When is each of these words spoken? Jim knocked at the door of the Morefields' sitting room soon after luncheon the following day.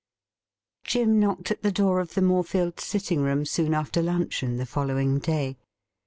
Jim 0.83 1.19
knocked 1.19 1.51
at 1.51 1.61
the 1.61 1.71
door 1.71 1.99
of 1.99 2.15
the 2.15 2.21
Morefields' 2.23 2.81
sitting 2.83 3.21
room 3.21 3.45
soon 3.45 3.71
after 3.75 4.01
luncheon 4.01 4.57
the 4.57 4.65
following 4.65 5.19
day. 5.19 5.59